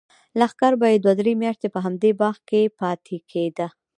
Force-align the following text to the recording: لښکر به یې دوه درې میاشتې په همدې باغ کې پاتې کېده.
لښکر 0.39 0.73
به 0.79 0.87
یې 0.93 0.97
دوه 1.03 1.13
درې 1.19 1.33
میاشتې 1.41 1.67
په 1.73 1.79
همدې 1.85 2.11
باغ 2.19 2.37
کې 2.49 2.61
پاتې 2.79 3.17
کېده. 3.31 3.67